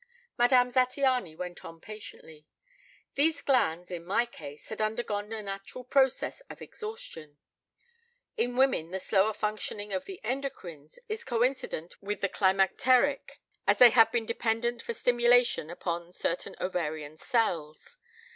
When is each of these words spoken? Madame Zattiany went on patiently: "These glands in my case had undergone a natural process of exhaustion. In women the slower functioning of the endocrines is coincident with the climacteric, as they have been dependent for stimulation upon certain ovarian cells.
Madame 0.35 0.71
Zattiany 0.71 1.35
went 1.37 1.63
on 1.63 1.79
patiently: 1.79 2.47
"These 3.13 3.43
glands 3.43 3.91
in 3.91 4.03
my 4.03 4.25
case 4.25 4.69
had 4.69 4.81
undergone 4.81 5.31
a 5.31 5.43
natural 5.43 5.83
process 5.83 6.41
of 6.49 6.59
exhaustion. 6.59 7.37
In 8.35 8.55
women 8.57 8.89
the 8.89 8.99
slower 8.99 9.31
functioning 9.31 9.93
of 9.93 10.05
the 10.05 10.19
endocrines 10.23 10.97
is 11.07 11.23
coincident 11.23 12.01
with 12.01 12.21
the 12.21 12.29
climacteric, 12.29 13.41
as 13.67 13.77
they 13.77 13.91
have 13.91 14.11
been 14.11 14.25
dependent 14.25 14.81
for 14.81 14.95
stimulation 14.95 15.69
upon 15.69 16.13
certain 16.13 16.55
ovarian 16.59 17.15
cells. 17.19 17.97